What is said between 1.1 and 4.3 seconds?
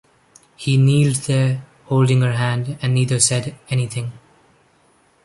there, holding her hand, and neither said anything.